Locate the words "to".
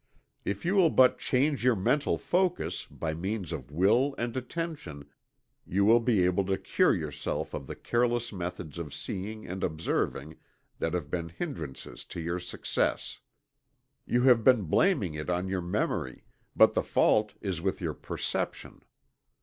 6.45-6.57, 12.05-12.19